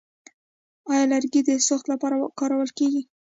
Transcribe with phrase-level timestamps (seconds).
[0.91, 3.01] آیا لرګي د سوخت لپاره کارول کیږي؟